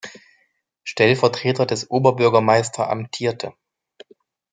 [0.83, 3.53] Stellvertreter des Oberbürgermeister amtierte.